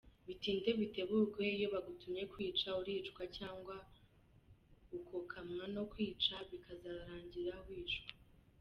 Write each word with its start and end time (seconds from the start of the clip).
Bitinde 0.27 0.69
bitebuke 0.79 1.43
iyo 1.57 1.67
bagutumye 1.73 2.23
kwica, 2.31 2.69
uricwa 2.81 3.23
cyangwa 3.37 3.75
ukokamwa 4.97 5.65
no 5.75 5.83
kwica 5.91 6.35
bikazarangira 6.49 7.53
wishwe! 7.67 8.09